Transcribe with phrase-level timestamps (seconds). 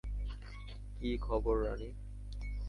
[0.97, 1.89] কী খবর, রাণি?